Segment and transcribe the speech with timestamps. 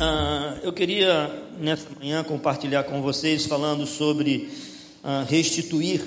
[0.00, 4.50] uh, eu queria nessa manhã compartilhar com vocês falando sobre
[5.02, 6.00] uh, restituir.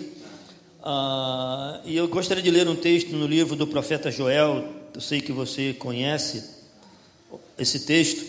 [0.82, 4.66] Uh, e eu gostaria de ler um texto no livro do profeta Joel.
[4.94, 6.44] Eu sei que você conhece
[7.58, 8.26] esse texto.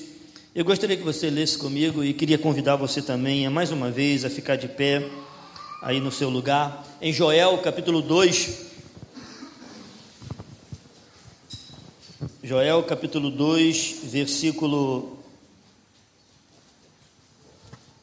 [0.55, 4.25] Eu gostaria que você lesse comigo e queria convidar você também a mais uma vez
[4.25, 5.09] a ficar de pé
[5.83, 6.85] aí no seu lugar.
[7.01, 8.67] Em Joel, capítulo 2.
[12.43, 15.18] Joel capítulo 2, versículo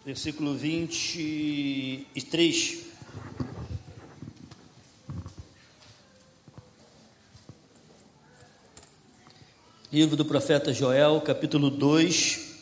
[0.06, 2.86] versículo 23.
[9.92, 12.54] Livro do profeta Joel, capítulo 2,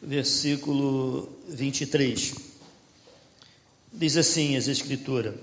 [0.00, 2.34] versículo 23.
[3.92, 5.34] Diz assim as Escrituras: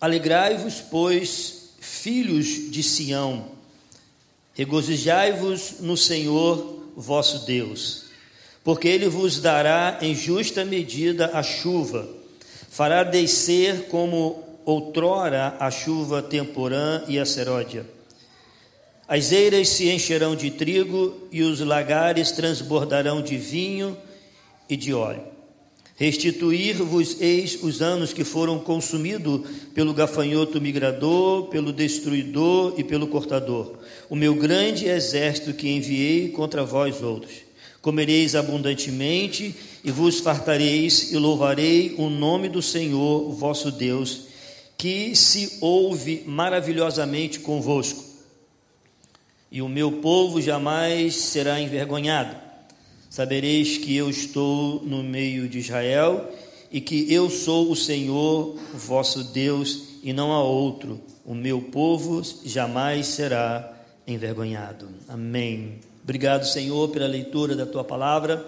[0.00, 3.58] Alegrai-vos, pois, filhos de Sião,
[4.60, 8.10] Regozijai-vos no Senhor vosso Deus,
[8.62, 12.06] porque ele vos dará em justa medida a chuva,
[12.68, 17.86] fará descer como outrora a chuva temporã e a seródia.
[19.08, 23.96] As eiras se encherão de trigo e os lagares transbordarão de vinho
[24.68, 25.24] e de óleo.
[26.00, 29.42] Restituir-vos eis os anos que foram consumidos
[29.74, 36.64] pelo gafanhoto migrador, pelo destruidor e pelo cortador, o meu grande exército que enviei contra
[36.64, 37.34] vós outros.
[37.82, 44.22] Comereis abundantemente e vos fartareis, e louvarei o nome do Senhor vosso Deus,
[44.78, 48.02] que se ouve maravilhosamente convosco.
[49.52, 52.49] E o meu povo jamais será envergonhado
[53.10, 56.32] Sabereis que eu estou no meio de Israel
[56.70, 61.00] e que eu sou o Senhor, vosso Deus, e não há outro.
[61.24, 64.88] O meu povo jamais será envergonhado.
[65.08, 65.80] Amém.
[66.04, 68.46] Obrigado, Senhor, pela leitura da tua palavra.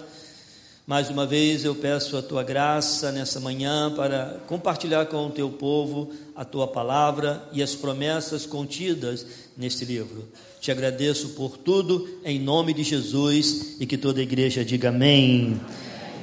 [0.87, 5.49] Mais uma vez eu peço a tua graça nessa manhã para compartilhar com o teu
[5.49, 9.25] povo a tua palavra e as promessas contidas
[9.57, 10.25] neste livro.
[10.63, 15.59] Te agradeço por tudo, em nome de Jesus, e que toda a igreja diga amém.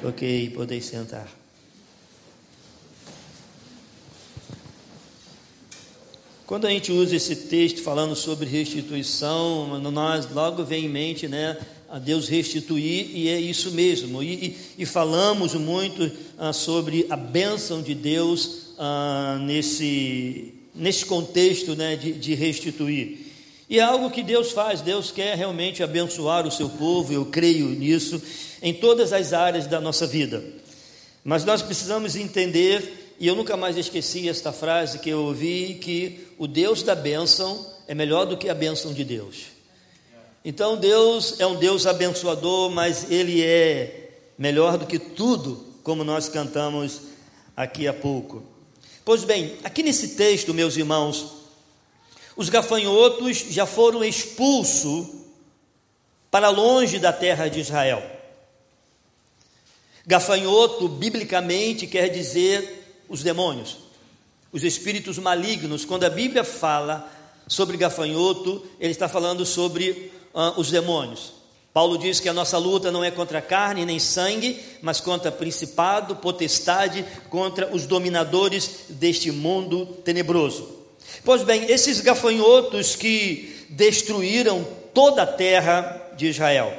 [0.02, 1.30] Ok, podeis sentar.
[6.46, 11.58] Quando a gente usa esse texto falando sobre restituição, nós logo vem em mente, né,
[11.90, 14.22] a Deus restituir, e é isso mesmo.
[14.22, 21.76] E, e, e falamos muito ah, sobre a bênção de Deus ah, nesse, nesse contexto
[21.76, 23.29] né, de, de restituir.
[23.70, 27.68] E é algo que Deus faz, Deus quer realmente abençoar o seu povo, eu creio
[27.68, 28.20] nisso,
[28.60, 30.42] em todas as áreas da nossa vida.
[31.22, 36.26] Mas nós precisamos entender, e eu nunca mais esqueci esta frase que eu ouvi, que
[36.36, 39.44] o Deus da bênção é melhor do que a bênção de Deus.
[40.44, 46.28] Então Deus é um Deus abençoador, mas Ele é melhor do que tudo, como nós
[46.28, 47.02] cantamos
[47.56, 48.42] aqui há pouco.
[49.04, 51.39] Pois bem, aqui nesse texto, meus irmãos,
[52.36, 55.08] os gafanhotos já foram expulsos
[56.30, 58.02] para longe da terra de Israel.
[60.06, 63.78] Gafanhoto, biblicamente, quer dizer os demônios,
[64.52, 65.84] os espíritos malignos.
[65.84, 67.10] Quando a Bíblia fala
[67.46, 71.34] sobre gafanhoto, ele está falando sobre uh, os demônios.
[71.72, 76.16] Paulo diz que a nossa luta não é contra carne nem sangue, mas contra principado,
[76.16, 80.79] potestade, contra os dominadores deste mundo tenebroso.
[81.24, 86.72] Pois bem, esses gafanhotos que destruíram toda a terra de Israel,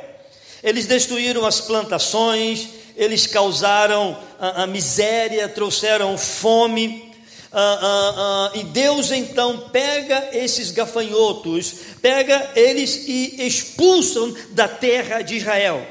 [0.63, 7.12] eles destruíram as plantações, eles causaram a, a miséria, trouxeram fome,
[7.53, 8.13] ah, ah,
[8.53, 15.85] ah, e Deus então pega esses gafanhotos, pega eles e expulsam da terra de Israel.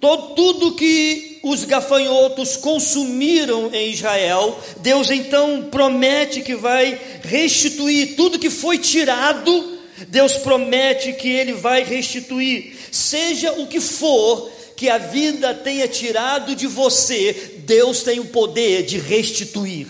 [0.00, 8.38] Todo, tudo que os gafanhotos consumiram em Israel, Deus então promete que vai restituir tudo
[8.38, 9.78] que foi tirado,
[10.08, 16.56] Deus promete que Ele vai restituir, seja o que for que a vida tenha tirado
[16.56, 19.86] de você, Deus tem o poder de restituir.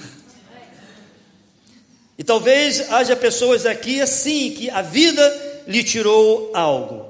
[2.18, 7.06] E talvez haja pessoas aqui assim, que a vida lhe tirou algo.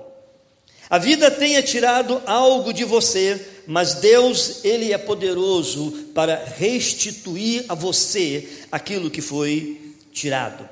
[0.90, 7.74] A vida tenha tirado algo de você, mas Deus, Ele é poderoso para restituir a
[7.76, 10.68] você aquilo que foi tirado.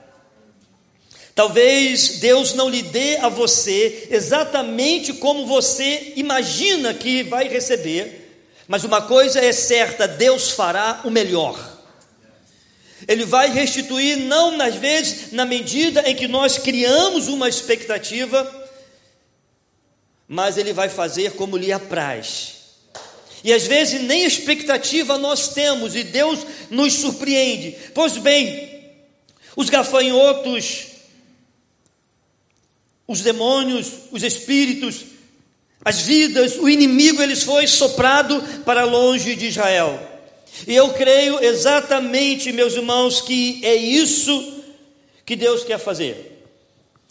[1.33, 8.83] Talvez Deus não lhe dê a você exatamente como você imagina que vai receber, mas
[8.83, 11.57] uma coisa é certa: Deus fará o melhor.
[13.07, 18.69] Ele vai restituir, não nas vezes, na medida em que nós criamos uma expectativa,
[20.27, 22.58] mas Ele vai fazer como lhe apraz.
[23.45, 26.41] E às vezes nem expectativa nós temos, e Deus
[26.71, 27.77] nos surpreende.
[27.95, 28.69] Pois bem,
[29.57, 30.87] os gafanhotos,
[33.07, 35.05] os demônios, os espíritos,
[35.85, 39.99] as vidas, o inimigo, eles foi soprado para longe de Israel.
[40.67, 44.63] E eu creio exatamente, meus irmãos, que é isso
[45.25, 46.45] que Deus quer fazer.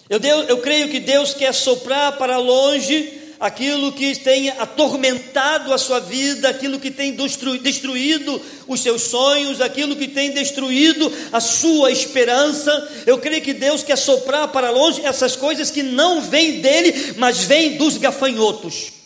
[0.10, 6.00] Eu, eu creio que Deus quer soprar para longe aquilo que tem atormentado a sua
[6.00, 7.16] vida, aquilo que tem
[7.62, 13.04] destruído os seus sonhos, aquilo que tem destruído a sua esperança.
[13.06, 17.40] Eu creio que Deus quer soprar para longe essas coisas que não vêm dele, mas
[17.40, 18.98] vêm dos gafanhotos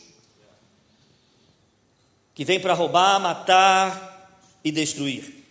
[2.33, 5.45] que vêm para roubar, matar e destruir.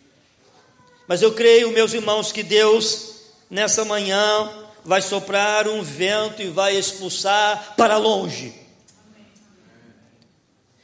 [1.07, 3.15] Mas eu creio, meus irmãos, que Deus,
[3.51, 4.51] nessa manhã,
[4.85, 8.61] vai soprar um vento e vai expulsar para longe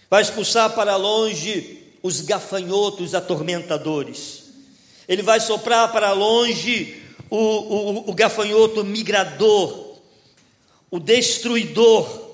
[0.09, 4.45] vai expulsar para longe os gafanhotos atormentadores,
[5.09, 9.97] ele vai soprar para longe o, o, o gafanhoto migrador,
[10.91, 12.27] o destruidor,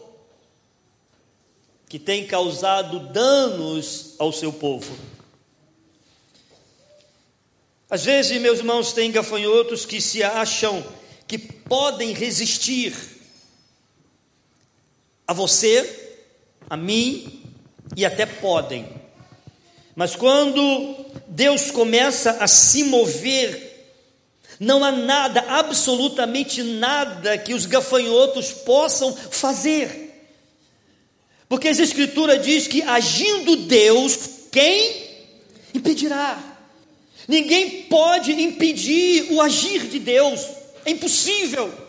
[1.88, 4.96] que tem causado danos ao seu povo.
[7.90, 10.82] Às vezes, meus irmãos, tem gafanhotos que se acham
[11.26, 12.94] que podem resistir
[15.26, 16.18] a você,
[16.70, 17.41] a mim,
[17.96, 18.88] e até podem.
[19.94, 20.96] Mas quando
[21.28, 23.72] Deus começa a se mover,
[24.58, 30.10] não há nada, absolutamente nada que os gafanhotos possam fazer.
[31.48, 34.18] Porque a Escritura diz que agindo Deus,
[34.50, 35.10] quem
[35.74, 36.42] impedirá?
[37.28, 40.40] Ninguém pode impedir o agir de Deus,
[40.84, 41.81] é impossível.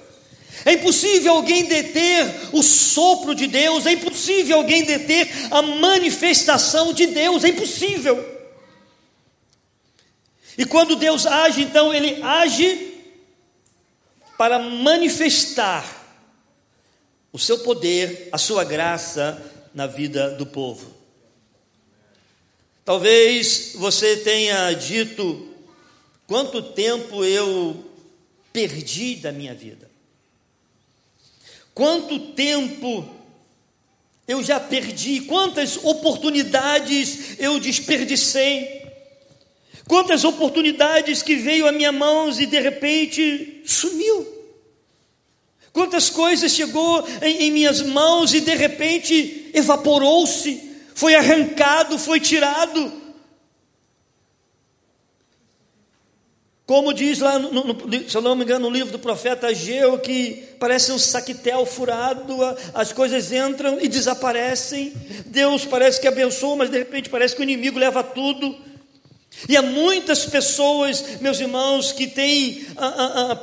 [0.65, 7.07] É impossível alguém deter o sopro de Deus, é impossível alguém deter a manifestação de
[7.07, 8.33] Deus, é impossível.
[10.57, 12.93] E quando Deus age, então ele age
[14.37, 16.03] para manifestar
[17.31, 19.41] o seu poder, a sua graça
[19.73, 20.93] na vida do povo.
[22.85, 25.49] Talvez você tenha dito:
[26.27, 27.83] quanto tempo eu
[28.51, 29.92] perdi da minha vida?
[31.73, 33.07] Quanto tempo
[34.27, 38.83] eu já perdi, quantas oportunidades eu desperdicei,
[39.87, 44.31] quantas oportunidades que veio a minha mãos e de repente sumiu.
[45.73, 50.61] Quantas coisas chegou em, em minhas mãos e de repente evaporou-se,
[50.93, 53.02] foi arrancado, foi tirado.
[56.65, 59.99] Como diz lá, no, no, se eu não me engano, no livro do profeta Ageu,
[59.99, 62.37] que parece um saquetel furado,
[62.73, 64.93] as coisas entram e desaparecem.
[65.25, 68.57] Deus parece que abençoa, mas de repente parece que o inimigo leva tudo.
[69.49, 72.65] E há muitas pessoas, meus irmãos, que têm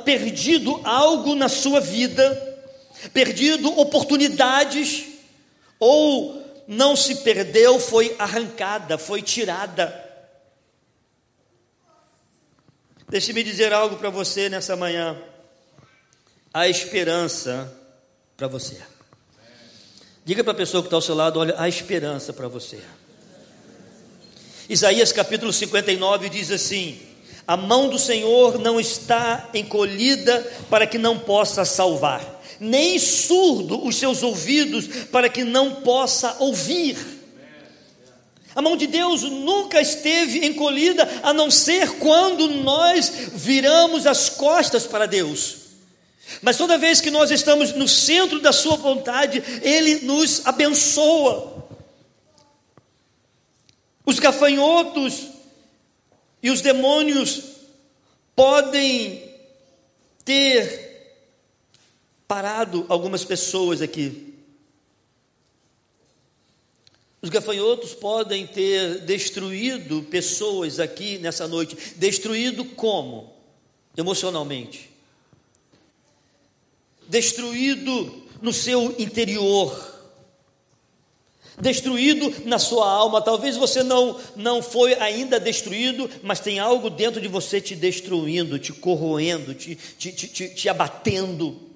[0.03, 2.57] perdido algo na sua vida,
[3.13, 5.05] perdido oportunidades,
[5.79, 10.00] ou não se perdeu, foi arrancada, foi tirada.
[13.11, 15.17] Deixe-me dizer algo para você nessa manhã.
[16.53, 17.69] Há esperança
[18.37, 18.77] para você.
[20.23, 22.79] Diga para a pessoa que está ao seu lado: olha, há esperança para você.
[24.69, 27.01] Isaías capítulo 59 diz assim:
[27.45, 30.39] A mão do Senhor não está encolhida
[30.69, 37.20] para que não possa salvar, nem surdo os seus ouvidos para que não possa ouvir.
[38.53, 44.85] A mão de Deus nunca esteve encolhida, a não ser quando nós viramos as costas
[44.85, 45.57] para Deus.
[46.41, 51.67] Mas toda vez que nós estamos no centro da Sua vontade, Ele nos abençoa.
[54.05, 55.27] Os gafanhotos
[56.41, 57.41] e os demônios
[58.35, 59.31] podem
[60.25, 60.89] ter
[62.27, 64.30] parado algumas pessoas aqui.
[67.21, 71.77] Os gafanhotos podem ter destruído pessoas aqui nessa noite.
[71.95, 73.31] Destruído como?
[73.95, 74.89] Emocionalmente.
[77.07, 79.91] Destruído no seu interior.
[81.59, 83.21] Destruído na sua alma.
[83.21, 88.57] Talvez você não, não foi ainda destruído, mas tem algo dentro de você te destruindo,
[88.57, 91.69] te corroendo, te, te, te, te abatendo.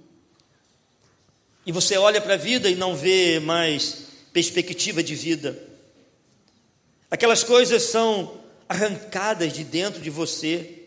[1.68, 5.58] E você olha para a vida e não vê mais perspectiva de vida.
[7.10, 8.38] Aquelas coisas são
[8.68, 10.84] arrancadas de dentro de você.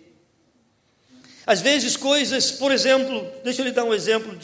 [1.46, 4.38] Às vezes, coisas, por exemplo, deixa eu lhe dar um exemplo.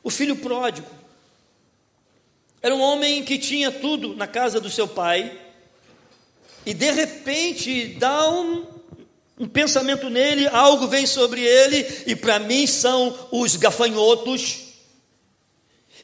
[0.00, 0.88] O filho pródigo.
[2.62, 5.36] Era um homem que tinha tudo na casa do seu pai,
[6.64, 8.64] e de repente dá um,
[9.40, 14.71] um pensamento nele, algo vem sobre ele, e para mim são os gafanhotos.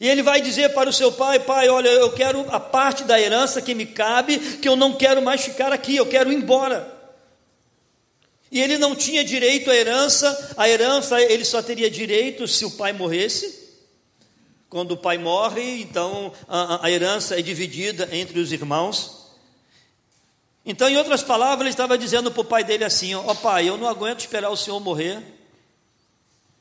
[0.00, 3.21] E ele vai dizer para o seu pai: Pai, olha, eu quero a parte da
[3.21, 6.97] herança que me cabe, que eu não quero mais ficar aqui, eu quero ir embora.
[8.50, 12.71] E ele não tinha direito à herança, a herança ele só teria direito se o
[12.71, 13.59] pai morresse.
[14.71, 19.19] Quando o pai morre, então a, a herança é dividida entre os irmãos.
[20.64, 23.69] Então, em outras palavras, ele estava dizendo para o pai dele assim: Ó oh, pai,
[23.69, 25.38] eu não aguento esperar o senhor morrer.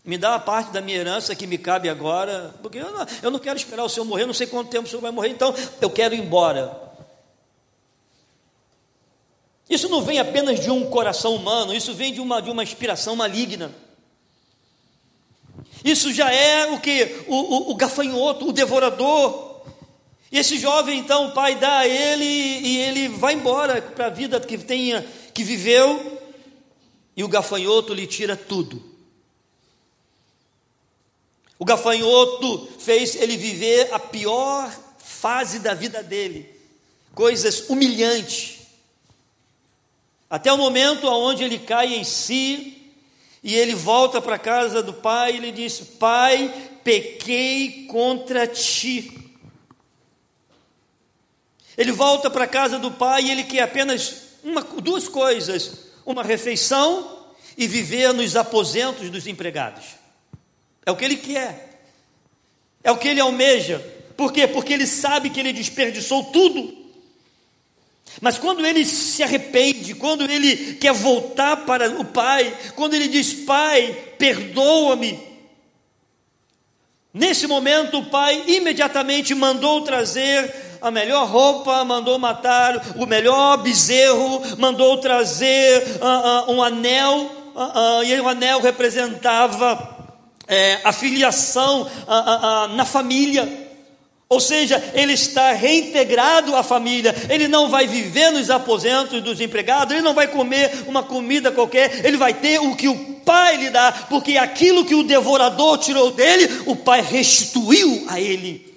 [0.07, 3.29] Me dá a parte da minha herança que me cabe agora, porque eu não, eu
[3.29, 5.53] não quero esperar o senhor morrer, não sei quanto tempo o senhor vai morrer, então
[5.81, 6.81] eu quero ir embora.
[9.69, 13.17] Isso não vem apenas de um coração humano, isso vem de uma, de uma inspiração
[13.17, 13.69] maligna.
[15.83, 17.25] Isso já é o que?
[17.27, 19.61] O, o, o gafanhoto, o devorador,
[20.31, 24.09] e esse jovem, então, o pai dá a ele e ele vai embora para a
[24.09, 26.17] vida que tenha, que viveu,
[27.13, 28.95] e o gafanhoto lhe tira tudo.
[31.59, 36.47] O gafanhoto fez ele viver a pior fase da vida dele,
[37.15, 38.57] coisas humilhantes,
[40.29, 42.91] até o momento onde ele cai em si
[43.41, 49.13] e ele volta para a casa do pai e ele diz: Pai, pequei contra ti.
[51.77, 56.23] Ele volta para a casa do pai e ele quer apenas uma, duas coisas: uma
[56.23, 57.25] refeição
[57.57, 59.95] e viver nos aposentos dos empregados.
[60.87, 61.81] É o que ele quer,
[62.81, 63.85] é o que ele almeja.
[64.15, 64.47] Por quê?
[64.47, 66.77] Porque ele sabe que ele desperdiçou tudo.
[68.21, 73.33] Mas quando ele se arrepende, quando ele quer voltar para o pai, quando ele diz:
[73.33, 75.19] Pai, perdoa-me.
[77.13, 84.41] Nesse momento, o pai imediatamente mandou trazer a melhor roupa, mandou matar o melhor bezerro,
[84.57, 89.96] mandou trazer uh, uh, um anel, uh, e o anel representava
[90.47, 91.89] é, a filiação
[92.75, 93.67] na família.
[94.29, 99.93] Ou seja, ele está reintegrado à família, ele não vai viver nos aposentos dos empregados,
[99.93, 103.69] ele não vai comer uma comida qualquer, ele vai ter o que o pai lhe
[103.69, 108.67] dá, porque aquilo que o devorador tirou dele, o pai restituiu a ele.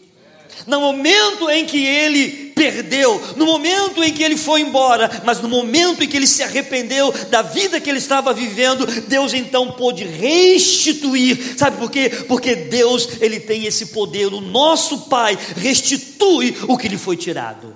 [0.68, 5.48] No momento em que ele perdeu, no momento em que ele foi embora, mas no
[5.48, 10.04] momento em que ele se arrependeu da vida que ele estava vivendo, Deus então pôde
[10.04, 11.58] restituir.
[11.58, 12.10] Sabe por quê?
[12.28, 17.74] Porque Deus, ele tem esse poder, o nosso Pai restitui o que lhe foi tirado.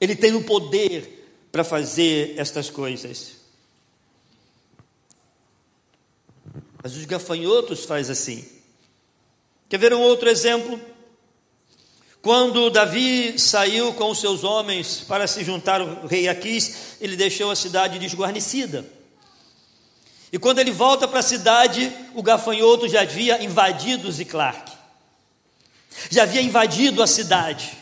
[0.00, 3.36] Ele tem o poder para fazer estas coisas.
[6.82, 8.44] Mas os gafanhotos faz assim.
[9.68, 10.80] Quer ver um outro exemplo?
[12.26, 17.52] Quando Davi saiu com os seus homens para se juntar ao rei Aquis, ele deixou
[17.52, 18.84] a cidade desguarnecida.
[20.32, 24.72] E quando ele volta para a cidade, o gafanhoto já havia invadido Ziclarque.
[26.10, 27.74] Já havia invadido a cidade.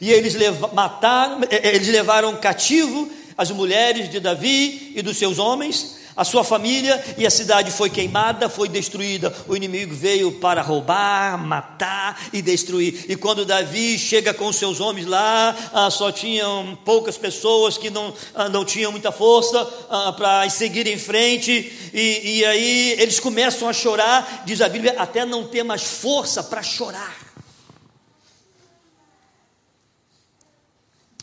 [0.00, 0.34] E eles
[0.72, 3.08] mataram, eh, eh, eles levaram cativo
[3.38, 7.90] as mulheres de Davi e dos seus homens, a sua família e a cidade foi
[7.90, 9.34] queimada, foi destruída.
[9.48, 13.06] O inimigo veio para roubar, matar e destruir.
[13.08, 18.14] E quando Davi chega com seus homens lá, ah, só tinham poucas pessoas que não,
[18.34, 21.50] ah, não tinham muita força ah, para seguir em frente.
[21.92, 26.44] E, e aí eles começam a chorar, diz a Bíblia, até não ter mais força
[26.44, 27.24] para chorar.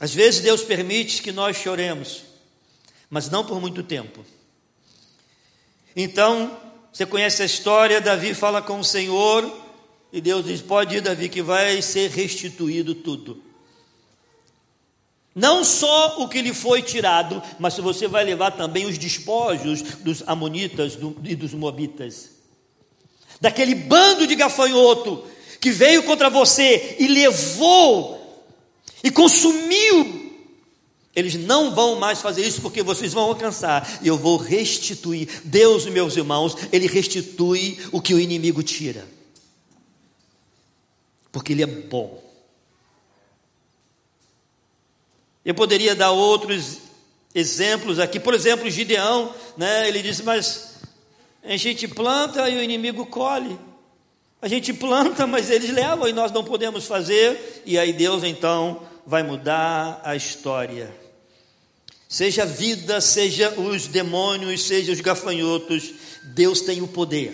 [0.02, 2.24] Às vezes Deus permite que nós choremos,
[3.08, 4.26] mas não por muito tempo.
[5.96, 6.58] Então,
[6.92, 9.50] você conhece a história, Davi fala com o Senhor
[10.12, 13.42] e Deus diz: Pode ir, Davi, que vai ser restituído tudo.
[15.34, 20.24] Não só o que lhe foi tirado, mas você vai levar também os despojos dos
[20.28, 22.32] Amonitas e dos Moabitas.
[23.40, 25.24] Daquele bando de gafanhoto
[25.62, 28.20] que veio contra você e levou
[29.04, 30.21] e consumiu
[31.16, 34.00] eles não vão mais fazer isso porque vocês vão alcançar.
[34.02, 35.28] E eu vou restituir.
[35.44, 39.06] Deus, meus irmãos, Ele restitui o que o inimigo tira.
[41.32, 42.24] Porque Ele é bom.
[45.44, 46.78] Eu poderia dar outros
[47.36, 48.20] exemplos aqui.
[48.20, 50.80] Por exemplo, Gideão, né, ele disse: Mas
[51.44, 53.60] a gente planta e o inimigo colhe.
[54.42, 57.64] A gente planta, mas eles levam e nós não podemos fazer.
[57.66, 61.01] E aí Deus então vai mudar a história.
[62.12, 65.94] Seja a vida, seja os demônios, seja os gafanhotos,
[66.36, 67.34] Deus tem o poder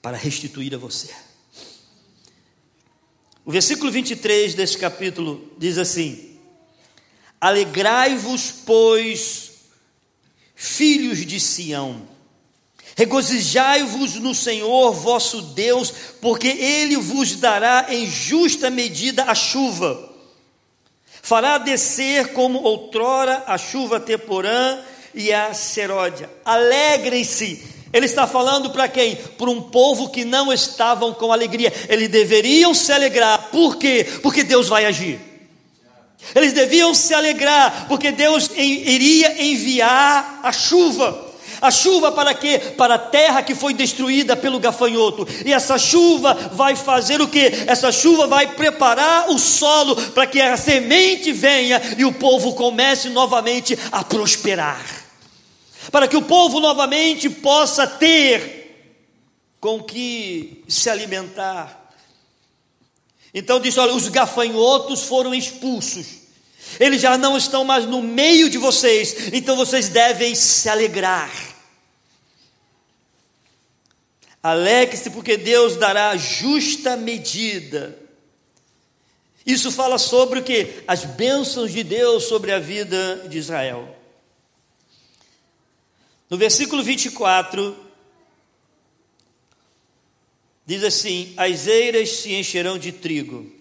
[0.00, 1.08] para restituir a você.
[3.44, 6.38] O versículo 23 desse capítulo diz assim:
[7.40, 9.50] Alegrai-vos, pois,
[10.54, 12.08] filhos de Sião,
[12.94, 20.11] regozijai-vos no Senhor vosso Deus, porque ele vos dará em justa medida a chuva
[21.32, 24.78] fará descer como outrora a chuva temporã
[25.14, 26.28] e a seródia.
[26.44, 27.64] Alegrem-se.
[27.90, 29.16] Ele está falando para quem?
[29.16, 31.72] Para um povo que não estavam com alegria.
[31.88, 33.48] Eles deveriam se alegrar.
[33.50, 34.06] Por quê?
[34.22, 35.18] Porque Deus vai agir.
[36.34, 41.31] Eles deviam se alegrar, porque Deus iria enviar a chuva.
[41.62, 42.58] A chuva para quê?
[42.76, 45.24] Para a terra que foi destruída pelo gafanhoto.
[45.46, 47.52] E essa chuva vai fazer o quê?
[47.68, 53.10] Essa chuva vai preparar o solo para que a semente venha e o povo comece
[53.10, 54.84] novamente a prosperar.
[55.92, 58.98] Para que o povo novamente possa ter
[59.60, 61.92] com que se alimentar.
[63.32, 66.22] Então diz: olha, os gafanhotos foram expulsos.
[66.80, 71.51] Eles já não estão mais no meio de vocês, então vocês devem se alegrar.
[74.42, 77.96] Alegre-se, porque Deus dará justa medida.
[79.46, 80.82] Isso fala sobre o que?
[80.86, 83.96] As bênçãos de Deus sobre a vida de Israel.
[86.28, 87.76] No versículo 24,
[90.64, 93.52] diz assim: As eiras se encherão de trigo,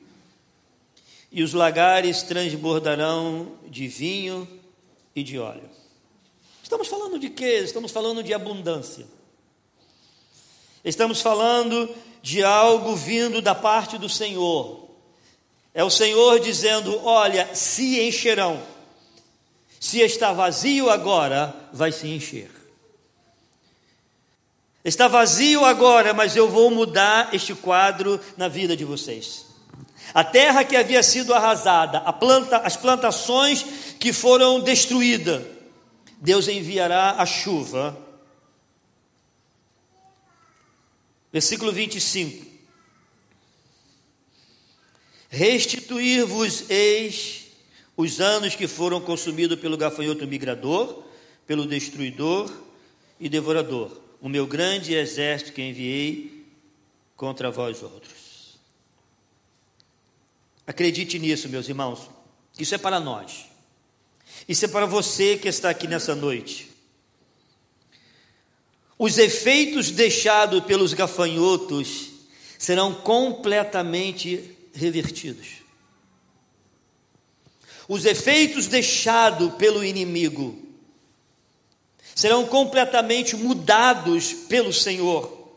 [1.31, 4.47] e os lagares transbordarão de vinho
[5.15, 5.69] e de óleo.
[6.63, 7.61] Estamos falando de quê?
[7.63, 9.05] Estamos falando de abundância.
[10.83, 11.89] Estamos falando
[12.21, 14.89] de algo vindo da parte do Senhor.
[15.73, 18.61] É o Senhor dizendo: Olha, se encherão.
[19.79, 22.51] Se está vazio agora, vai se encher.
[24.83, 29.45] Está vazio agora, mas eu vou mudar este quadro na vida de vocês.
[30.13, 33.63] A terra que havia sido arrasada, planta, as plantações
[33.99, 35.43] que foram destruídas,
[36.19, 37.97] Deus enviará a chuva
[41.31, 42.45] Versículo 25:
[45.29, 47.47] Restituir-vos eis
[47.95, 51.03] os anos que foram consumidos pelo gafanhoto migrador,
[51.47, 52.51] pelo destruidor
[53.19, 56.45] e devorador, o meu grande exército que enviei
[57.15, 58.59] contra vós outros.
[60.67, 62.09] Acredite nisso, meus irmãos,
[62.59, 63.45] isso é para nós,
[64.47, 66.70] isso é para você que está aqui nessa noite
[69.01, 72.11] os efeitos deixados pelos gafanhotos
[72.59, 75.47] serão completamente revertidos.
[77.87, 80.55] Os efeitos deixados pelo inimigo
[82.13, 85.49] serão completamente mudados pelo Senhor.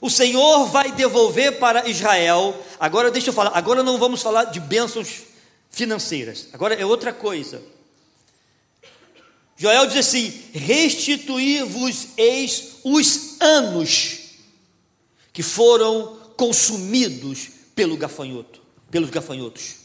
[0.00, 2.58] O Senhor vai devolver para Israel.
[2.80, 5.24] Agora deixa eu falar, agora não vamos falar de bênçãos
[5.70, 6.48] financeiras.
[6.54, 7.62] Agora é outra coisa.
[9.62, 14.18] Joel diz assim: restituir-vos eis os anos
[15.32, 19.76] que foram consumidos pelo gafanhoto, pelos gafanhotos.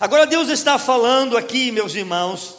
[0.00, 2.54] Agora Deus está falando aqui, meus irmãos,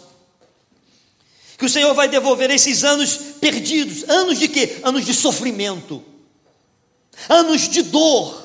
[1.58, 4.78] que o Senhor vai devolver esses anos perdidos, anos de quê?
[4.84, 6.04] Anos de sofrimento,
[7.28, 8.45] anos de dor,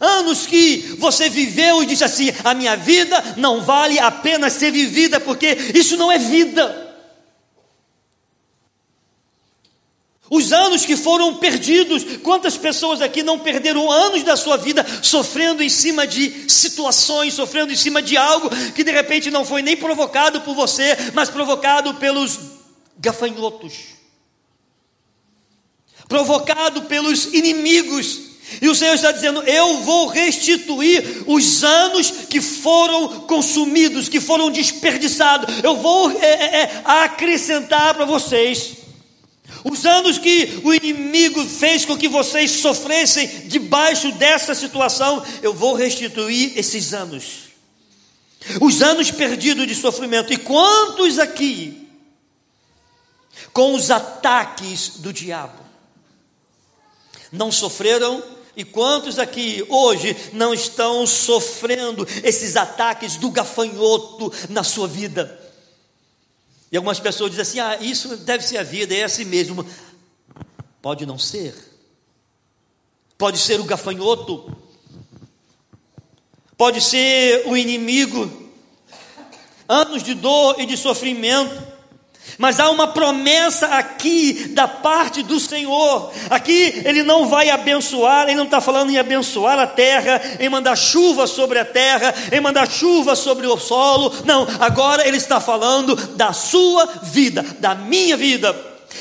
[0.00, 4.70] Anos que você viveu e disse assim: a minha vida não vale a pena ser
[4.70, 6.84] vivida, porque isso não é vida.
[10.30, 15.62] Os anos que foram perdidos, quantas pessoas aqui não perderam anos da sua vida sofrendo
[15.62, 19.76] em cima de situações, sofrendo em cima de algo que de repente não foi nem
[19.76, 22.40] provocado por você, mas provocado pelos
[22.98, 23.74] gafanhotos,
[26.08, 28.23] provocado pelos inimigos
[28.64, 34.50] e o Senhor está dizendo: Eu vou restituir os anos que foram consumidos, que foram
[34.50, 35.62] desperdiçados.
[35.62, 38.78] Eu vou é, é, é acrescentar para vocês.
[39.62, 45.74] Os anos que o inimigo fez com que vocês sofressem debaixo dessa situação, eu vou
[45.74, 47.50] restituir esses anos.
[48.62, 50.32] Os anos perdidos de sofrimento.
[50.32, 51.86] E quantos aqui,
[53.52, 55.62] com os ataques do diabo,
[57.30, 58.22] não sofreram
[58.56, 65.40] e quantos aqui hoje não estão sofrendo esses ataques do gafanhoto na sua vida?
[66.70, 69.66] E algumas pessoas dizem assim: ah, isso deve ser a vida, é assim mesmo.
[70.82, 71.54] Pode não ser.
[73.16, 74.56] Pode ser o gafanhoto.
[76.56, 78.30] Pode ser o inimigo.
[79.68, 81.73] anos de dor e de sofrimento.
[82.38, 86.12] Mas há uma promessa aqui da parte do Senhor.
[86.30, 90.76] Aqui ele não vai abençoar, ele não está falando em abençoar a terra, em mandar
[90.76, 94.12] chuva sobre a terra, em mandar chuva sobre o solo.
[94.24, 98.54] Não, agora ele está falando da sua vida, da minha vida.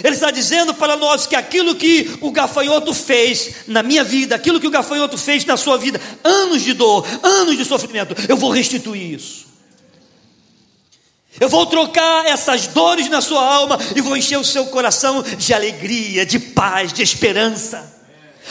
[0.03, 4.59] Ele está dizendo para nós que aquilo que o gafanhoto fez na minha vida, aquilo
[4.59, 8.49] que o gafanhoto fez na sua vida, anos de dor, anos de sofrimento, eu vou
[8.49, 9.52] restituir isso.
[11.39, 15.53] Eu vou trocar essas dores na sua alma e vou encher o seu coração de
[15.53, 17.91] alegria, de paz, de esperança.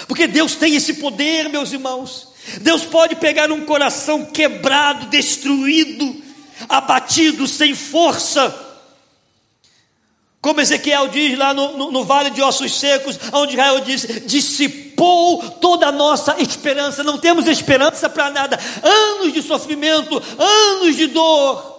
[0.09, 2.29] Porque Deus tem esse poder, meus irmãos.
[2.61, 6.23] Deus pode pegar um coração quebrado, destruído,
[6.69, 8.53] abatido, sem força.
[10.41, 15.41] Como Ezequiel diz lá no, no, no vale de ossos secos, onde Israel diz: dissipou
[15.61, 21.72] toda a nossa esperança, não temos esperança para nada, anos de sofrimento, anos de dor,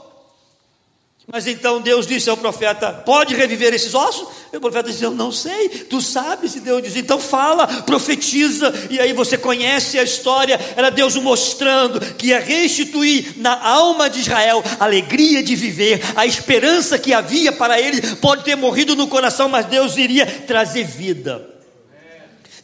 [1.31, 4.27] mas então Deus disse ao profeta: Pode reviver esses ossos?
[4.51, 6.55] E o profeta disse: Eu não sei, tu sabes.
[6.55, 8.73] E Deus diz: Então fala, profetiza.
[8.89, 10.59] E aí você conhece a história.
[10.75, 16.01] Era Deus o mostrando que ia restituir na alma de Israel a alegria de viver,
[16.15, 18.01] a esperança que havia para ele.
[18.17, 21.49] Pode ter morrido no coração, mas Deus iria trazer vida.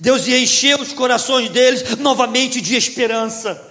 [0.02, 3.69] Deus ia encher os corações deles novamente de esperança.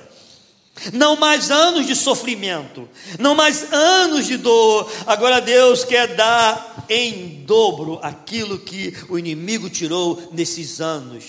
[0.92, 2.88] Não mais anos de sofrimento,
[3.18, 4.90] não mais anos de dor.
[5.06, 11.24] Agora Deus quer dar em dobro aquilo que o inimigo tirou nesses anos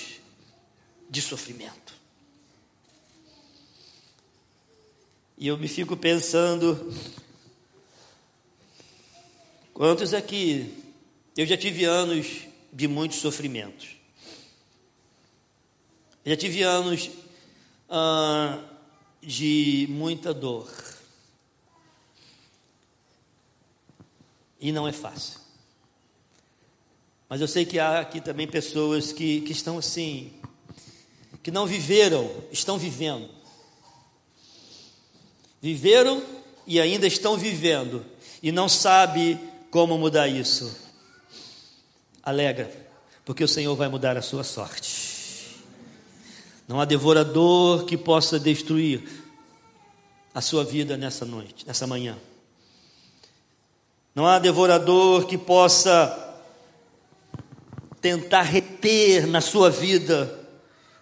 [1.09, 1.93] de sofrimento.
[5.37, 6.93] E eu me fico pensando,
[9.73, 10.73] quantos aqui,
[11.35, 12.27] eu já tive anos
[12.71, 13.99] de muitos sofrimentos.
[16.25, 17.09] Já tive anos.
[17.89, 18.59] Ah,
[19.21, 20.69] de muita dor.
[24.59, 25.39] E não é fácil.
[27.29, 30.33] Mas eu sei que há aqui também pessoas que, que estão assim,
[31.43, 33.29] que não viveram, estão vivendo.
[35.61, 36.23] Viveram
[36.65, 38.05] e ainda estão vivendo
[38.41, 40.75] e não sabe como mudar isso.
[42.23, 42.71] Alegra,
[43.23, 45.08] porque o Senhor vai mudar a sua sorte.
[46.69, 49.01] Não há devorador que possa destruir
[50.31, 52.15] a sua vida nessa noite, nessa manhã.
[54.13, 56.37] Não há devorador que possa
[57.99, 60.47] tentar reter na sua vida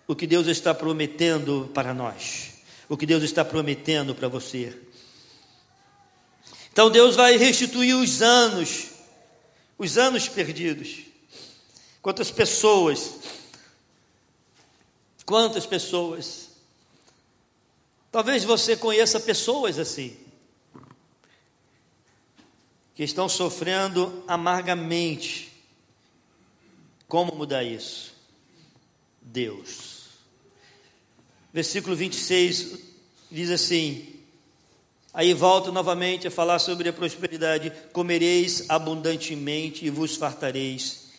[0.08, 4.74] o que Deus está prometendo para nós, o que Deus está prometendo para você.
[6.72, 8.92] Então Deus vai restituir os anos,
[9.78, 11.00] os anos perdidos.
[12.02, 13.37] Quantas pessoas
[15.28, 16.52] Quantas pessoas?
[18.10, 20.16] Talvez você conheça pessoas assim,
[22.96, 25.52] que estão sofrendo amargamente.
[27.10, 28.14] Como mudar isso?
[29.22, 30.06] Deus.
[31.52, 32.80] Versículo 26
[33.30, 34.22] diz assim:
[35.14, 41.10] Aí volto novamente a falar sobre a prosperidade: comereis abundantemente e vos fartareis,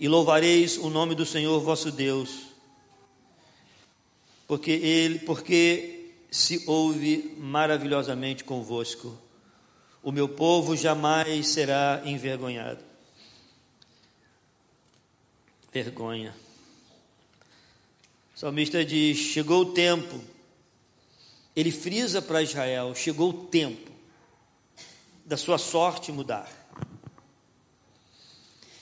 [0.00, 2.49] e louvareis o nome do Senhor vosso Deus
[4.50, 9.16] porque ele, porque se ouve maravilhosamente convosco.
[10.02, 12.82] O meu povo jamais será envergonhado.
[15.72, 16.34] Vergonha.
[18.34, 20.20] O salmista diz: chegou o tempo.
[21.54, 23.88] Ele frisa para Israel: chegou o tempo
[25.24, 26.50] da sua sorte mudar.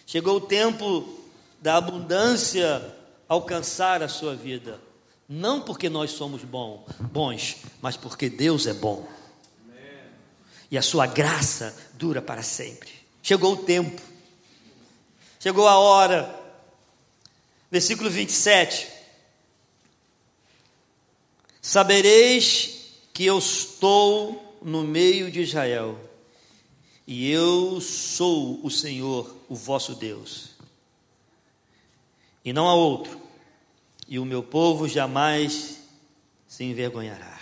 [0.07, 1.19] Chegou o tempo
[1.61, 2.97] da abundância
[3.29, 4.88] alcançar a sua vida.
[5.29, 9.07] Não porque nós somos bom, bons, mas porque Deus é bom.
[10.71, 12.91] E a sua graça dura para sempre.
[13.23, 14.01] Chegou o tempo.
[15.39, 16.35] Chegou a hora.
[17.71, 18.89] Versículo 27.
[21.61, 25.99] Sabereis que eu estou no meio de Israel,
[27.07, 30.51] e eu sou o Senhor, o vosso Deus.
[32.45, 33.28] E não há outro
[34.09, 35.79] e o meu povo jamais
[36.47, 37.39] se envergonhará.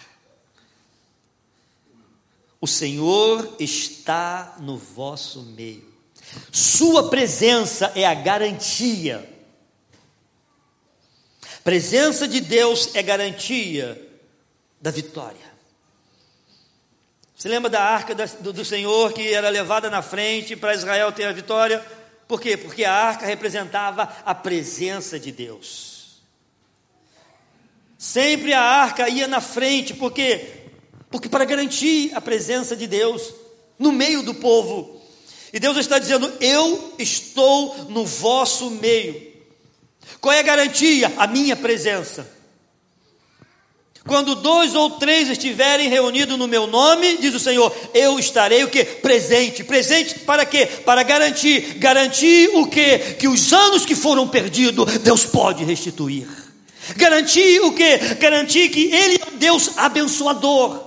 [2.61, 5.94] O Senhor está no vosso meio.
[6.50, 9.33] Sua presença é a garantia.
[11.62, 14.00] Presença de Deus é garantia
[14.81, 15.46] da vitória.
[17.37, 21.33] Você lembra da arca do, Senhor que era levada na frente para Israel ter a
[21.33, 21.85] vitória?
[22.26, 22.57] Por quê?
[22.57, 25.96] Porque a arca representava a presença de Deus.
[28.07, 30.53] Sempre a arca ia na frente, porque
[31.11, 33.35] porque para garantir a presença de Deus
[33.77, 35.01] no meio do povo.
[35.53, 39.21] E Deus está dizendo: Eu estou no vosso meio.
[40.21, 41.12] Qual é a garantia?
[41.16, 42.31] A minha presença.
[44.07, 48.71] Quando dois ou três estiverem reunidos no meu nome, diz o Senhor, eu estarei o
[48.71, 48.85] que?
[48.85, 49.64] Presente.
[49.64, 50.64] Presente para quê?
[50.64, 51.75] Para garantir.
[51.79, 52.99] Garantir o que?
[53.14, 56.46] Que os anos que foram perdidos, Deus pode restituir.
[56.94, 57.99] Garantir o que?
[58.14, 60.87] Garantir que Ele é um Deus abençoador.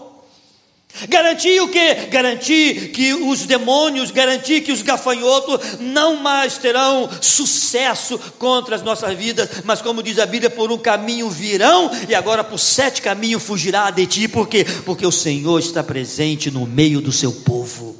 [1.08, 1.94] Garantir o que?
[2.08, 9.16] Garantir que os demônios, garantir que os gafanhotos não mais terão sucesso contra as nossas
[9.16, 13.44] vidas, mas como diz a Bíblia, por um caminho virão e agora por sete caminhos
[13.44, 14.66] fugirá de ti, por quê?
[14.84, 17.96] Porque o Senhor está presente no meio do seu povo.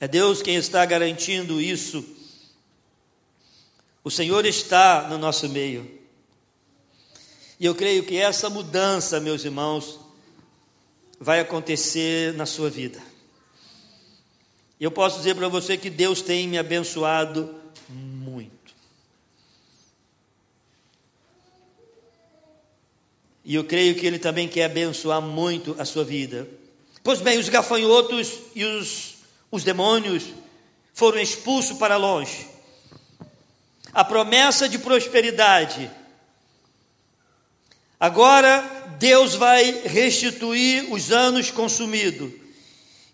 [0.00, 2.04] É Deus quem está garantindo isso.
[4.04, 6.00] O Senhor está no nosso meio.
[7.58, 10.00] E eu creio que essa mudança, meus irmãos,
[11.20, 13.00] vai acontecer na sua vida.
[14.80, 17.54] Eu posso dizer para você que Deus tem me abençoado
[17.88, 18.74] muito.
[23.44, 26.48] E eu creio que Ele também quer abençoar muito a sua vida.
[27.04, 29.14] Pois bem, os gafanhotos e os,
[29.50, 30.24] os demônios
[30.92, 32.51] foram expulsos para longe.
[33.92, 35.90] A promessa de prosperidade.
[37.98, 38.60] Agora
[38.98, 42.32] Deus vai restituir os anos consumidos.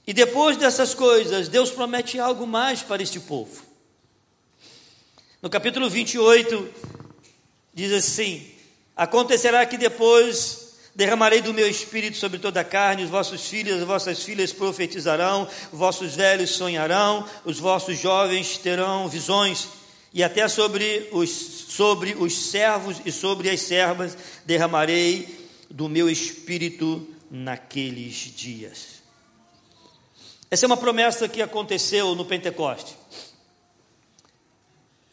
[0.06, 3.62] E depois dessas coisas, Deus promete algo mais para este povo.
[5.42, 6.68] No capítulo 28,
[7.74, 8.50] diz assim:
[8.96, 13.84] Acontecerá que depois derramarei do meu espírito sobre toda a carne, os vossos filhos e
[13.84, 19.68] vossas filhas profetizarão, vossos velhos sonharão, os vossos jovens terão visões,
[20.18, 27.06] e até sobre os, sobre os servos e sobre as servas derramarei do meu espírito
[27.30, 29.00] naqueles dias.
[30.50, 32.96] Essa é uma promessa que aconteceu no Pentecoste.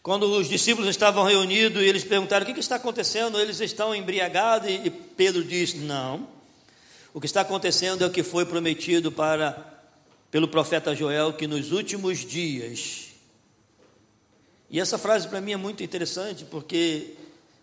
[0.02, 3.40] Quando os discípulos estavam reunidos e eles perguntaram: O que, está acontecendo?
[3.40, 6.28] Eles estão embriagados e Pedro disse: Não.
[7.14, 9.72] O que está acontecendo é o que foi prometido para
[10.32, 13.05] pelo profeta Joel que nos últimos dias.
[14.70, 17.14] E essa frase para mim é muito interessante porque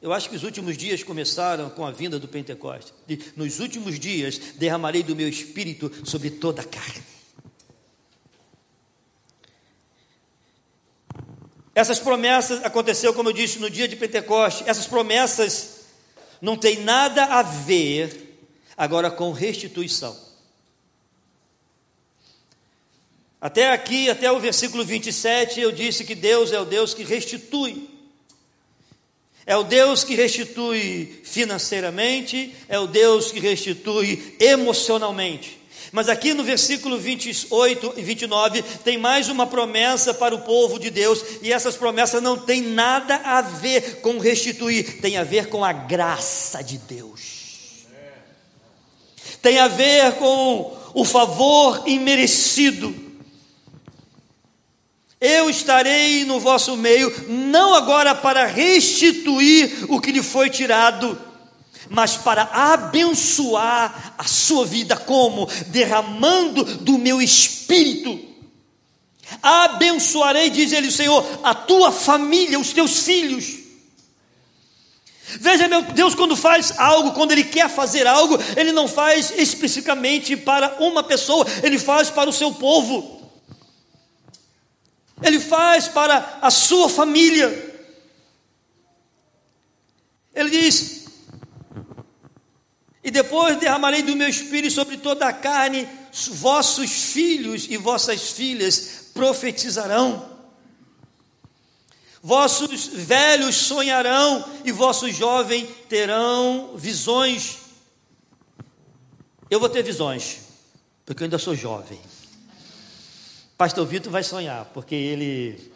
[0.00, 2.92] eu acho que os últimos dias começaram com a vinda do Pentecoste.
[3.36, 7.02] Nos últimos dias derramarei do meu espírito sobre toda a carne.
[11.74, 14.64] Essas promessas aconteceu, como eu disse, no dia de Pentecoste.
[14.66, 15.82] Essas promessas
[16.40, 18.44] não têm nada a ver
[18.76, 20.31] agora com restituição.
[23.42, 27.90] Até aqui, até o versículo 27, eu disse que Deus é o Deus que restitui.
[29.44, 35.58] É o Deus que restitui financeiramente, é o Deus que restitui emocionalmente.
[35.90, 40.88] Mas aqui no versículo 28 e 29 tem mais uma promessa para o povo de
[40.88, 45.64] Deus, e essas promessas não têm nada a ver com restituir, tem a ver com
[45.64, 47.42] a graça de Deus.
[49.42, 53.01] Tem a ver com o favor imerecido
[55.22, 61.16] eu estarei no vosso meio, não agora para restituir o que lhe foi tirado,
[61.88, 65.48] mas para abençoar a sua vida, como?
[65.68, 68.18] Derramando do meu espírito.
[69.40, 73.62] Abençoarei, diz ele o Senhor, a tua família, os teus filhos.
[75.38, 80.36] Veja, meu Deus, quando faz algo, quando Ele quer fazer algo, Ele não faz especificamente
[80.36, 83.21] para uma pessoa, Ele faz para o seu povo.
[85.22, 87.70] Ele faz para a sua família.
[90.34, 91.04] Ele diz:
[93.04, 95.88] E depois derramarei do meu espírito sobre toda a carne,
[96.32, 100.30] vossos filhos e vossas filhas profetizarão.
[102.22, 107.58] Vossos velhos sonharão e vossos jovens terão visões.
[109.50, 110.38] Eu vou ter visões,
[111.04, 112.00] porque eu ainda sou jovem.
[113.62, 115.72] Pastor Vitor vai sonhar, porque ele.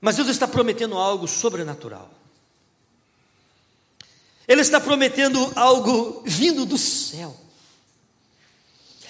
[0.00, 2.10] Mas Deus está prometendo algo sobrenatural.
[4.48, 7.36] Ele está prometendo algo vindo do céu.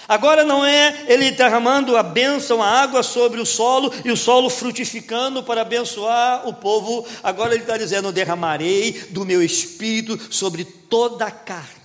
[0.06, 4.50] Agora não é ele derramando a bênção, a água sobre o solo e o solo
[4.50, 7.08] frutificando para abençoar o povo.
[7.22, 11.77] Agora ele está dizendo: derramarei do meu espírito sobre toda a carne.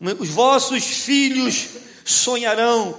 [0.00, 1.68] Os vossos filhos
[2.04, 2.98] sonharão,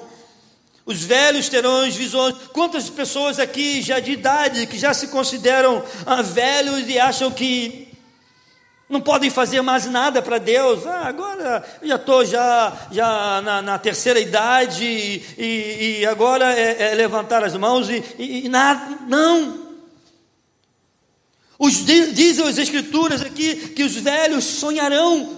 [0.85, 2.35] Os velhos terão as visões.
[2.53, 7.87] Quantas pessoas aqui já de idade que já se consideram ah, velhos e acham que
[8.89, 10.87] não podem fazer mais nada para Deus.
[10.87, 14.85] Ah, agora já estou já, já na, na, terceira idade
[15.37, 18.99] e, e agora é, é, levantar as mãos e, e, e nada.
[19.07, 19.67] Não.
[21.59, 25.36] Os, dizem as escrituras aqui que os velhos sonharão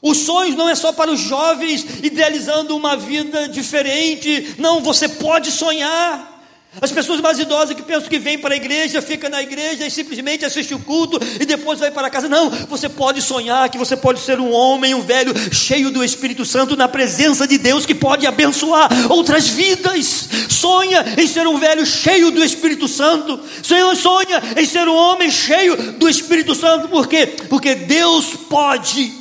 [0.00, 4.54] os sonhos não é só para os jovens idealizando uma vida diferente.
[4.58, 6.36] Não, você pode sonhar.
[6.80, 9.90] As pessoas mais idosas que pensam que vêm para a igreja, fica na igreja e
[9.90, 12.28] simplesmente assiste o culto e depois vai para casa.
[12.28, 16.44] Não, você pode sonhar que você pode ser um homem, um velho, cheio do Espírito
[16.44, 20.28] Santo, na presença de Deus, que pode abençoar outras vidas.
[20.48, 23.40] Sonha em ser um velho cheio do Espírito Santo.
[23.62, 26.86] Sonha em ser um homem cheio do Espírito Santo.
[26.88, 27.26] Por quê?
[27.48, 29.17] Porque Deus pode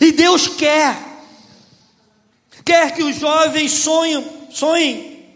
[0.00, 0.96] e Deus quer,
[2.64, 5.26] quer que os jovens sonhem, sonhem,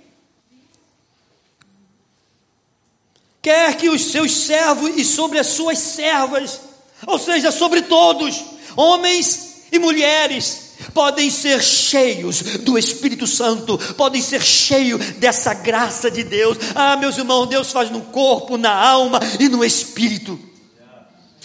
[3.41, 6.61] quer que os seus servos e sobre as suas servas,
[7.07, 8.45] ou seja, sobre todos,
[8.77, 16.23] homens e mulheres, podem ser cheios do Espírito Santo, podem ser cheios dessa graça de
[16.23, 16.59] Deus.
[16.75, 20.39] Ah, meus irmãos, Deus faz no corpo, na alma e no espírito.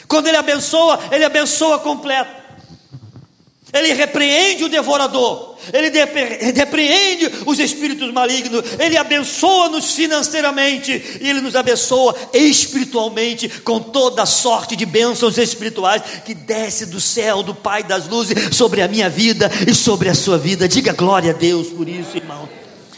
[0.07, 2.38] Quando Ele abençoa, Ele abençoa completo.
[3.71, 5.91] Ele repreende o devorador, ele
[6.55, 14.75] repreende os espíritos malignos, ele abençoa-nos financeiramente e ele nos abençoa espiritualmente com toda sorte
[14.75, 19.51] de bênçãos espirituais que desce do céu do Pai das luzes sobre a minha vida
[19.67, 20.67] e sobre a sua vida.
[20.67, 22.49] Diga glória a Deus por isso, irmão.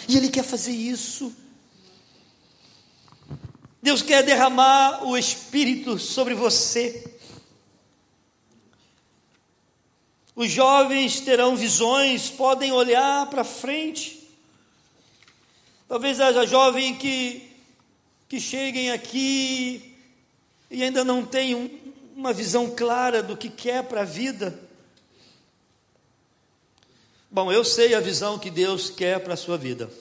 [0.07, 1.33] E ele quer fazer isso.
[3.83, 7.10] Deus quer derramar o espírito sobre você.
[10.35, 14.27] Os jovens terão visões, podem olhar para frente.
[15.87, 17.51] Talvez haja jovem que,
[18.29, 19.93] que cheguem aqui
[20.69, 21.69] e ainda não tenham
[22.15, 24.57] uma visão clara do que quer para a vida.
[27.29, 29.91] Bom, eu sei a visão que Deus quer para a sua vida.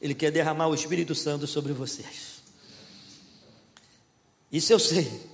[0.00, 2.42] Ele quer derramar o Espírito Santo sobre vocês.
[4.50, 5.33] Isso eu sei.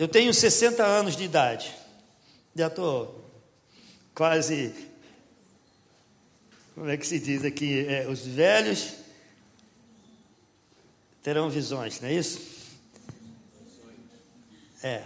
[0.00, 1.76] Eu tenho 60 anos de idade.
[2.56, 3.22] Já estou
[4.14, 4.74] quase.
[6.74, 7.84] Como é que se diz aqui?
[7.86, 8.94] É, os velhos
[11.22, 12.40] terão visões, não é isso?
[14.82, 15.04] É.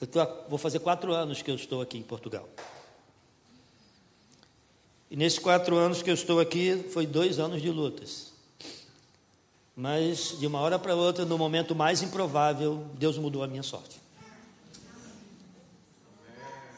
[0.00, 2.48] Eu tô, vou fazer quatro anos que eu estou aqui em Portugal.
[5.08, 8.29] E nesses quatro anos que eu estou aqui, foi dois anos de lutas.
[9.80, 13.98] Mas de uma hora para outra, no momento mais improvável, Deus mudou a minha sorte.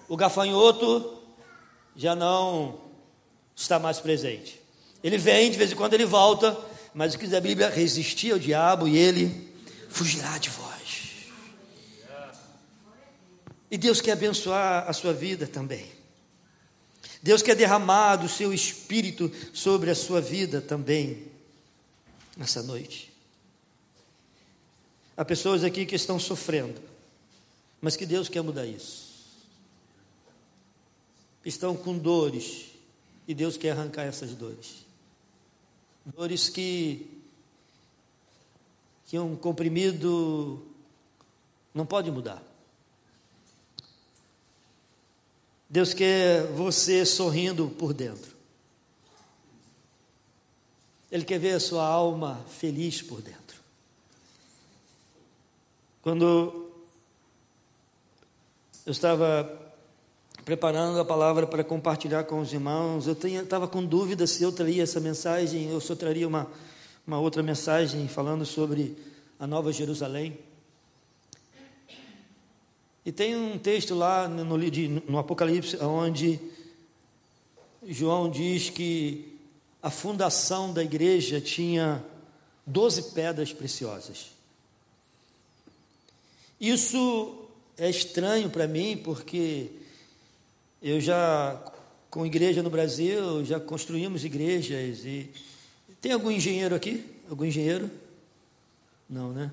[0.09, 1.19] O gafanhoto
[1.97, 2.79] já não
[3.57, 4.63] está mais presente.
[5.03, 6.57] Ele vem, de vez em quando ele volta,
[6.95, 7.71] mas o que diz a Bíblia?
[7.71, 9.53] Resistir ao diabo e ele
[9.89, 11.27] fugirá de vós.
[13.69, 15.91] E Deus quer abençoar a sua vida também.
[17.21, 21.33] Deus quer derramar do seu espírito sobre a sua vida também
[22.37, 23.13] nessa noite.
[25.17, 26.81] Há pessoas aqui que estão sofrendo,
[27.81, 29.13] mas que Deus quer mudar isso.
[31.45, 32.67] Estão com dores
[33.27, 34.85] e Deus quer arrancar essas dores.
[36.05, 37.07] Dores que,
[39.07, 40.65] que um comprimido
[41.75, 42.43] não pode mudar.
[45.69, 48.32] Deus quer você sorrindo por dentro.
[51.13, 53.61] Ele quer ver a sua alma feliz por dentro.
[56.01, 56.73] Quando
[58.87, 59.61] eu estava
[60.43, 64.83] preparando a palavra para compartilhar com os irmãos, eu estava com dúvida se eu traria
[64.85, 66.51] essa mensagem ou se eu traria uma,
[67.07, 68.97] uma outra mensagem falando sobre
[69.39, 70.39] a Nova Jerusalém.
[73.05, 76.41] E tem um texto lá no, no Apocalipse onde
[77.87, 79.32] João diz que
[79.83, 82.03] a fundação da igreja tinha
[82.65, 84.31] doze pedras preciosas.
[86.61, 89.71] Isso é estranho para mim, porque
[90.81, 91.61] eu já,
[92.09, 95.29] com igreja no Brasil, já construímos igrejas e.
[96.01, 97.05] Tem algum engenheiro aqui?
[97.29, 97.91] Algum engenheiro?
[99.09, 99.51] Não, né?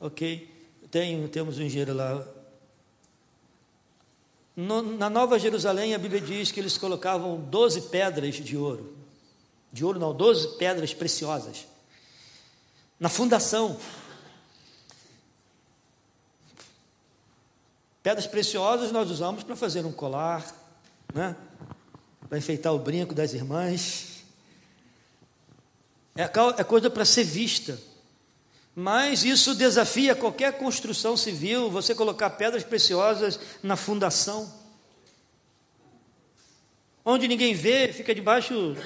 [0.00, 0.48] Ok.
[0.90, 2.26] Tem, temos um engenheiro lá.
[4.54, 9.01] No, na Nova Jerusalém, a Bíblia diz que eles colocavam doze pedras de ouro
[9.72, 11.66] de ouro não, doze pedras preciosas.
[13.00, 13.78] Na fundação.
[18.02, 20.44] Pedras preciosas nós usamos para fazer um colar,
[21.14, 21.36] né?
[22.28, 24.24] para enfeitar o brinco das irmãs.
[26.14, 27.78] É, é coisa para ser vista.
[28.74, 34.50] Mas isso desafia qualquer construção civil, você colocar pedras preciosas na fundação.
[37.04, 38.76] Onde ninguém vê, fica debaixo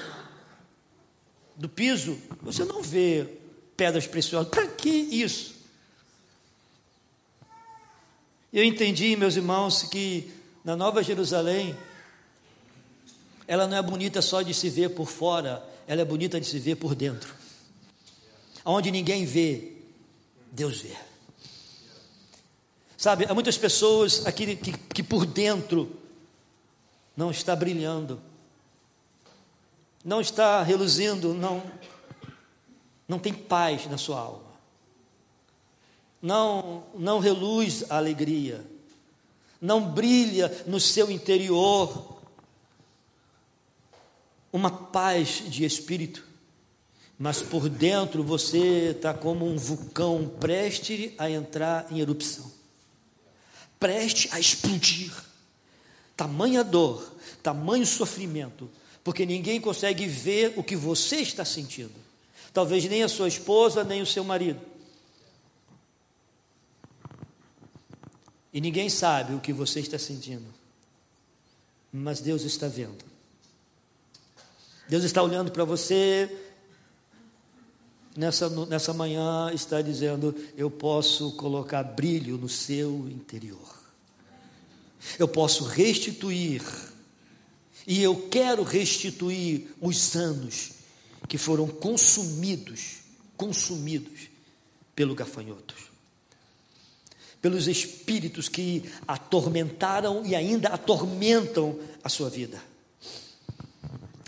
[1.57, 3.27] do piso, você não vê
[3.75, 4.49] pedras preciosas.
[4.49, 5.55] Para que isso?
[8.53, 10.31] Eu entendi, meus irmãos, que
[10.63, 11.75] na Nova Jerusalém,
[13.47, 16.59] ela não é bonita só de se ver por fora, ela é bonita de se
[16.59, 17.33] ver por dentro.
[18.63, 19.73] Onde ninguém vê,
[20.51, 20.95] Deus vê.
[22.97, 25.95] Sabe, há muitas pessoas aqui que, que por dentro
[27.15, 28.21] não está brilhando,
[30.07, 31.61] não está reluzindo, não,
[33.05, 34.53] não tem paz na sua alma.
[36.21, 38.65] Não, não reluz a alegria,
[39.59, 42.21] não brilha no seu interior
[44.49, 46.25] uma paz de espírito,
[47.19, 52.49] mas por dentro você está como um vulcão preste a entrar em erupção,
[53.77, 55.11] preste a explodir.
[56.15, 58.69] Tamanha dor, tamanho sofrimento,
[59.07, 61.93] porque ninguém consegue ver o que você está sentindo.
[62.51, 64.59] Talvez nem a sua esposa, nem o seu marido.
[68.51, 70.53] E ninguém sabe o que você está sentindo,
[71.89, 73.01] mas Deus está vendo.
[74.89, 76.29] Deus está olhando para você
[78.13, 83.73] nessa, nessa manhã, está dizendo: Eu posso colocar brilho no seu interior,
[85.17, 86.61] eu posso restituir,
[87.87, 90.71] e eu quero restituir os anos
[91.27, 92.97] que foram consumidos
[93.35, 94.29] consumidos
[94.95, 95.87] pelo gafanhoto
[97.41, 102.61] pelos espíritos que atormentaram e ainda atormentam a sua vida.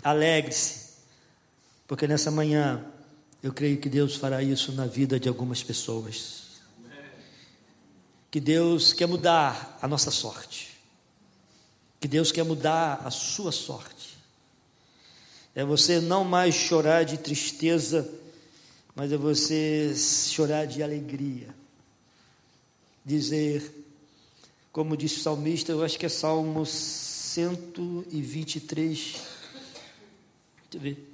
[0.02, 0.90] Alegre-se,
[1.86, 2.84] porque nessa manhã
[3.42, 6.60] eu creio que Deus fará isso na vida de algumas pessoas.
[8.30, 10.79] Que Deus quer mudar a nossa sorte.
[12.00, 14.16] Que Deus quer mudar a sua sorte.
[15.54, 18.10] É você não mais chorar de tristeza,
[18.94, 21.54] mas é você chorar de alegria
[23.04, 23.70] dizer,
[24.72, 29.00] como disse o salmista, eu acho que é Salmo 123.
[29.00, 29.20] Deixa
[30.74, 31.06] eu ver.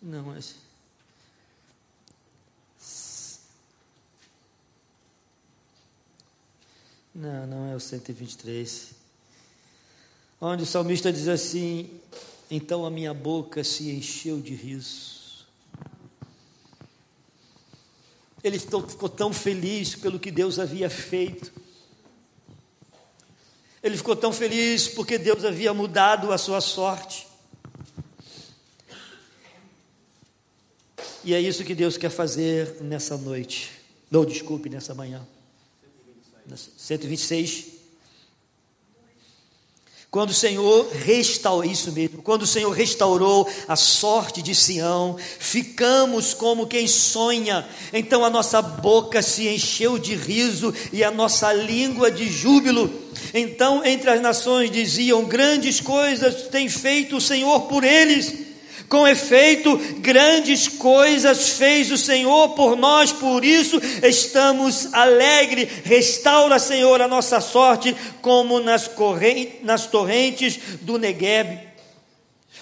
[0.00, 0.61] Não, mas.
[7.14, 8.90] Não, não é o 123.
[10.40, 11.90] Onde o salmista diz assim:
[12.50, 15.12] Então a minha boca se encheu de riso
[18.42, 21.52] Ele ficou tão feliz pelo que Deus havia feito.
[23.82, 27.28] Ele ficou tão feliz porque Deus havia mudado a sua sorte.
[31.24, 33.70] E é isso que Deus quer fazer nessa noite.
[34.10, 35.24] Não, desculpe, nessa manhã.
[36.76, 37.72] 126.
[40.12, 46.34] Quando o Senhor restaurou, isso mesmo, quando o Senhor restaurou a sorte de Sião, ficamos
[46.34, 52.10] como quem sonha, então a nossa boca se encheu de riso e a nossa língua
[52.10, 52.92] de júbilo.
[53.32, 58.41] Então, entre as nações diziam: Grandes coisas tem feito o Senhor por eles
[58.88, 65.68] com efeito, grandes coisas fez o Senhor por nós, por isso estamos alegres.
[65.84, 68.90] Restaura, Senhor, a nossa sorte, como nas,
[69.62, 71.72] nas torrentes do Negueb.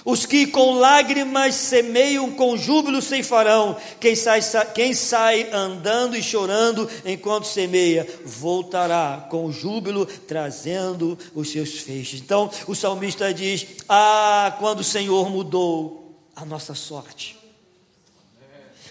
[0.04, 3.76] Os que com lágrimas semeiam, com júbilo ceifarão.
[3.98, 4.40] Quem sai,
[4.74, 12.20] quem sai andando e chorando enquanto semeia, voltará com júbilo, trazendo os seus feixes.
[12.20, 15.99] Então, o salmista diz: Ah, quando o Senhor mudou
[16.40, 17.38] a nossa sorte.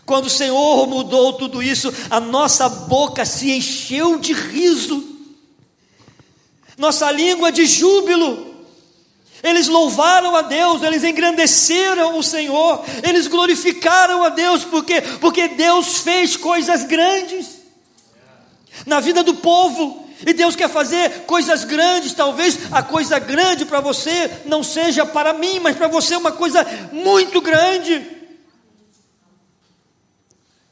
[0.06, 5.04] Quando o Senhor mudou tudo isso, a nossa boca se encheu de riso,
[6.78, 8.48] nossa língua de júbilo.
[9.42, 16.00] Eles louvaram a Deus, eles engrandeceram o Senhor, eles glorificaram a Deus, porque porque Deus
[16.00, 17.60] fez coisas grandes
[18.86, 20.09] na vida do povo.
[20.26, 25.34] E Deus quer fazer coisas grandes, talvez a coisa grande para você não seja para
[25.34, 28.19] mim, mas para você é uma coisa muito grande.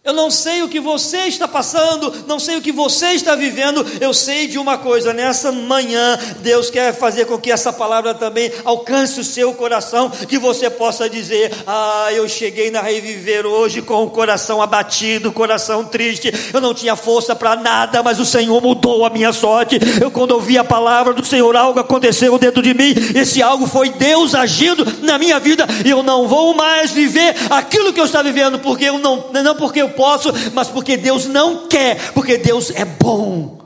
[0.07, 3.85] Eu não sei o que você está passando, não sei o que você está vivendo,
[3.99, 8.49] eu sei de uma coisa: nessa manhã, Deus quer fazer com que essa palavra também
[8.63, 14.05] alcance o seu coração, que você possa dizer: Ah, eu cheguei na reviver hoje com
[14.05, 19.05] o coração abatido, coração triste, eu não tinha força para nada, mas o Senhor mudou
[19.05, 19.77] a minha sorte.
[19.99, 23.89] Eu, quando ouvi a palavra do Senhor, algo aconteceu dentro de mim, esse algo foi
[23.89, 28.23] Deus agindo na minha vida, e eu não vou mais viver aquilo que eu estava
[28.23, 32.69] vivendo, porque eu não, não porque eu posso, mas porque Deus não quer, porque Deus
[32.69, 33.65] é bom.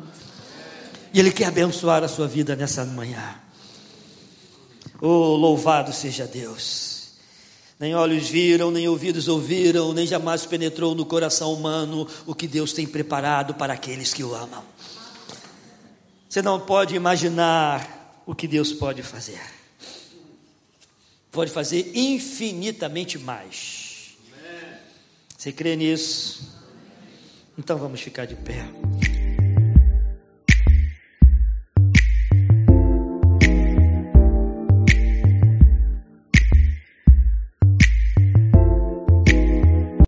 [1.14, 3.36] E Ele quer abençoar a sua vida nessa manhã.
[5.02, 6.92] Oh, louvado seja Deus.
[7.80, 12.72] Nem olhos viram, nem ouvidos ouviram, nem jamais penetrou no coração humano o que Deus
[12.72, 14.64] tem preparado para aqueles que o amam.
[16.30, 19.42] Você não pode imaginar o que Deus pode fazer.
[21.32, 23.81] Pode fazer infinitamente mais.
[25.42, 26.56] Você crê nisso?
[27.58, 28.64] Então vamos ficar de pé.